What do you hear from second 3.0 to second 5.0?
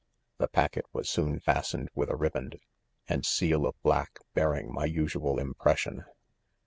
and seal of Hack bearing' my